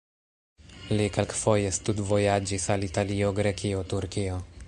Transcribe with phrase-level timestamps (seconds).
[0.93, 4.43] Li kelkfoje studvojaĝis al Italio, Grekio, Turkio.